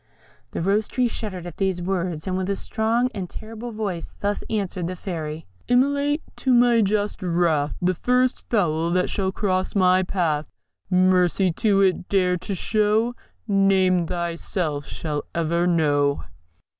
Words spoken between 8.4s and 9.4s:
fowl that shall